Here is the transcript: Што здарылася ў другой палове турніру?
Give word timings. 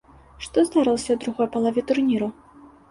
Што 0.45 0.63
здарылася 0.69 1.05
ў 1.13 1.17
другой 1.27 1.47
палове 1.59 1.81
турніру? 1.93 2.27